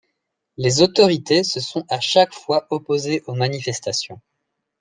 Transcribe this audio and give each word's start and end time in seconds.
Les 0.57 0.81
autorités 0.81 1.43
se 1.43 1.59
sont 1.59 1.85
à 1.87 1.99
chaque 1.99 2.33
fois 2.33 2.65
opposées 2.71 3.21
aux 3.27 3.35
manifestations. 3.35 4.19